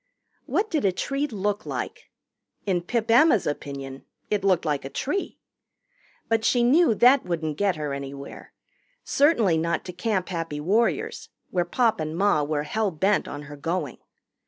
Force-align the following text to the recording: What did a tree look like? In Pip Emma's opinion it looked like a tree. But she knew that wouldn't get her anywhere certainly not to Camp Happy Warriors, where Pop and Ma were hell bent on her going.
What 0.47 0.71
did 0.71 0.83
a 0.83 0.91
tree 0.91 1.27
look 1.27 1.63
like? 1.63 2.09
In 2.65 2.81
Pip 2.81 3.11
Emma's 3.11 3.45
opinion 3.45 4.03
it 4.31 4.43
looked 4.43 4.65
like 4.65 4.83
a 4.83 4.89
tree. 4.89 5.37
But 6.27 6.43
she 6.43 6.63
knew 6.63 6.95
that 6.95 7.23
wouldn't 7.23 7.55
get 7.59 7.75
her 7.75 7.93
anywhere 7.93 8.51
certainly 9.03 9.59
not 9.59 9.85
to 9.85 9.93
Camp 9.93 10.29
Happy 10.29 10.59
Warriors, 10.59 11.29
where 11.51 11.65
Pop 11.65 11.99
and 11.99 12.17
Ma 12.17 12.41
were 12.41 12.63
hell 12.63 12.89
bent 12.89 13.27
on 13.27 13.43
her 13.43 13.55
going. 13.55 13.99